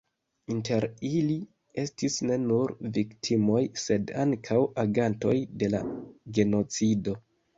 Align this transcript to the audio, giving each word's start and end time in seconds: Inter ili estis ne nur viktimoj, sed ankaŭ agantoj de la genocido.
Inter 0.53 0.85
ili 1.09 1.35
estis 1.81 2.15
ne 2.29 2.37
nur 2.45 2.73
viktimoj, 2.95 3.61
sed 3.83 4.15
ankaŭ 4.23 4.59
agantoj 4.85 5.37
de 5.65 5.69
la 5.77 5.83
genocido. 6.39 7.15